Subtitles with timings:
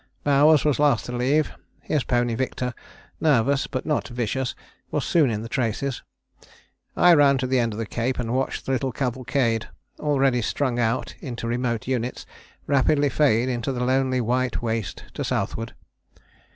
[0.23, 1.51] "Bowers was last to leave.
[1.83, 2.73] His pony, Victor,
[3.19, 4.55] nervous but not vicious,
[4.89, 6.01] was soon in the traces.
[6.97, 9.69] I ran to the end of the Cape and watched the little cavalcade
[9.99, 12.25] already strung out into remote units
[12.65, 15.75] rapidly fade into the lonely white waste to southward.